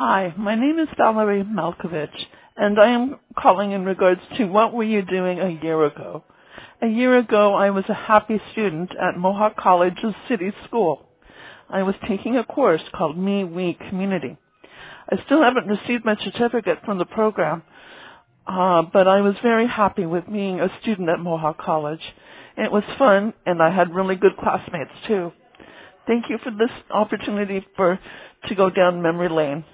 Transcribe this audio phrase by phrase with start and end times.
[0.00, 2.14] Hi, my name is Vallerie Milkovich,
[2.56, 6.22] and I am calling in regards to what were you doing a year ago.
[6.80, 11.00] A year ago, I was a happy student at Mohawk College's City School.
[11.68, 14.36] I was taking a course called Me, We, Community.
[15.10, 17.64] I still haven't received my certificate from the program,
[18.46, 22.02] uh, but I was very happy with being a student at Mohawk College.
[22.56, 25.32] It was fun, and I had really good classmates too.
[26.06, 27.98] Thank you for this opportunity for
[28.48, 29.64] to go down memory lane.